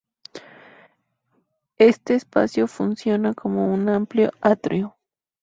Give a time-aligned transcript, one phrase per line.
[1.77, 4.97] Este espacio funciona como un amplio atrio.